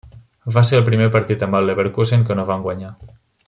[0.55, 2.95] Va ser el primer partit amb el Leverkusen que no van guanyar.